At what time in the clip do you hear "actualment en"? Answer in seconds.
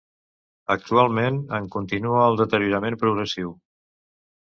0.75-1.69